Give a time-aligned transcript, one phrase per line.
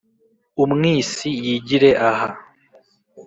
[0.63, 2.29] umwisi y’igire aha